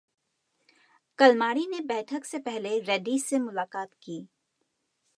कलमाड़ी 1.19 1.67
ने 1.67 1.79
बैठक 1.79 2.25
से 2.25 2.39
पहले 2.39 2.79
रेड्डी 2.79 3.19
से 3.19 3.39
मुलाकात 3.39 3.89
की 4.03 4.27